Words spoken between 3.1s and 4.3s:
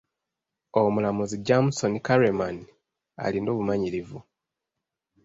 alina obumanyirivu.